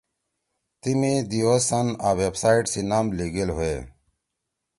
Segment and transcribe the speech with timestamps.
[0.81, 3.77] تی می دی او سن آں ویب سائٹ سی نام لیگیل ہویے۔